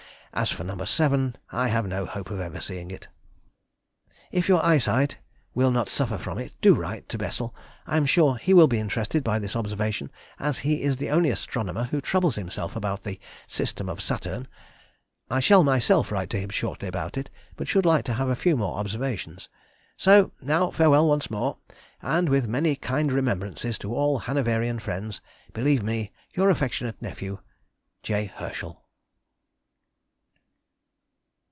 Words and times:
As 0.33 0.49
for 0.49 0.63
No. 0.63 0.85
Seven 0.85 1.35
I 1.51 1.67
have 1.67 1.85
no 1.85 2.05
hope 2.05 2.29
of 2.29 2.39
ever 2.39 2.61
seeing 2.61 2.89
it. 2.89 3.09
[Illustration: 4.31 4.31
Fig. 4.31 4.31
2.] 4.31 4.37
If 4.37 4.47
your 4.47 4.65
eyesight 4.65 5.17
will 5.53 5.71
not 5.71 5.89
suffer 5.89 6.17
from 6.17 6.37
it, 6.37 6.53
do 6.61 6.73
write 6.73 7.09
to 7.09 7.17
Bessel. 7.17 7.53
I 7.85 7.97
am 7.97 8.05
sure 8.05 8.37
he 8.37 8.53
will 8.53 8.69
be 8.69 8.79
interested 8.79 9.25
by 9.25 9.39
this 9.39 9.57
observation, 9.57 10.09
as 10.39 10.59
he 10.59 10.83
is 10.83 10.95
the 10.95 11.09
only 11.09 11.31
astronomer 11.31 11.83
who 11.83 11.99
troubles 11.99 12.35
himself 12.37 12.77
about 12.77 13.03
the 13.03 13.19
system 13.45 13.89
of 13.89 13.99
Saturn. 14.01 14.47
I 15.29 15.41
shall 15.41 15.65
myself 15.65 16.13
write 16.13 16.29
to 16.29 16.39
him 16.39 16.49
shortly 16.49 16.87
about 16.87 17.17
it, 17.17 17.29
but 17.57 17.67
should 17.67 17.85
like 17.85 18.05
to 18.05 18.13
have 18.13 18.29
a 18.29 18.35
few 18.37 18.55
more 18.55 18.77
observations. 18.77 19.49
So 19.97 20.31
now 20.41 20.71
farewell 20.71 21.09
once 21.09 21.29
more, 21.29 21.57
and, 22.01 22.29
with 22.29 22.47
many 22.47 22.77
kind 22.77 23.11
remembrances 23.11 23.77
to 23.79 23.93
all 23.93 24.19
Hanoverian 24.19 24.79
friends, 24.79 25.19
Believe 25.51 25.83
me, 25.83 26.13
your 26.33 26.49
affectionate 26.49 27.01
nephew, 27.01 27.39
J. 28.01 28.27
HERSCHEL. 28.33 28.77